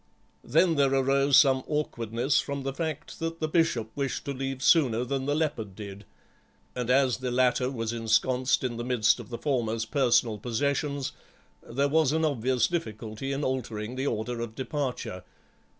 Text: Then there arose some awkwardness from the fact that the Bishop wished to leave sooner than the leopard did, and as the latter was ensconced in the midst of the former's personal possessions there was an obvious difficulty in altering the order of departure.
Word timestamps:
Then 0.43 0.77
there 0.77 0.91
arose 0.95 1.37
some 1.37 1.61
awkwardness 1.67 2.39
from 2.41 2.63
the 2.63 2.73
fact 2.73 3.19
that 3.19 3.39
the 3.39 3.47
Bishop 3.47 3.91
wished 3.95 4.25
to 4.25 4.33
leave 4.33 4.63
sooner 4.63 5.03
than 5.05 5.27
the 5.27 5.35
leopard 5.35 5.75
did, 5.75 6.05
and 6.75 6.89
as 6.89 7.17
the 7.17 7.29
latter 7.29 7.69
was 7.69 7.93
ensconced 7.93 8.63
in 8.63 8.77
the 8.77 8.83
midst 8.83 9.19
of 9.19 9.29
the 9.29 9.37
former's 9.37 9.85
personal 9.85 10.39
possessions 10.39 11.11
there 11.61 11.87
was 11.87 12.13
an 12.13 12.25
obvious 12.25 12.65
difficulty 12.65 13.31
in 13.31 13.43
altering 13.43 13.95
the 13.95 14.07
order 14.07 14.41
of 14.41 14.55
departure. 14.55 15.23